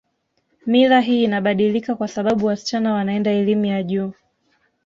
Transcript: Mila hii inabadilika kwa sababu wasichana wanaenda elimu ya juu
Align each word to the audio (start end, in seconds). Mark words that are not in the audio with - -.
Mila 0.65 0.99
hii 0.99 1.23
inabadilika 1.23 1.95
kwa 1.95 2.07
sababu 2.07 2.45
wasichana 2.45 2.93
wanaenda 2.93 3.31
elimu 3.31 3.65
ya 3.65 3.83
juu 3.83 4.13